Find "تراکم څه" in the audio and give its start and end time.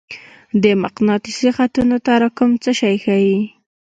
2.05-2.71